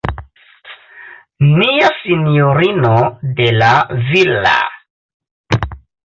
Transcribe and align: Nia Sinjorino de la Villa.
Nia 1.57 1.89
Sinjorino 1.97 2.93
de 3.41 3.49
la 3.57 3.69
Villa. 4.07 4.55